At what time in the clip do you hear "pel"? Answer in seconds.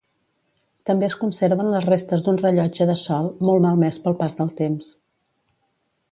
4.07-4.17